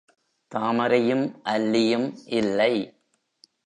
தாமரையும், 0.51 1.35
அல்லியும் 1.43 2.13
இல்லை. 2.25 2.73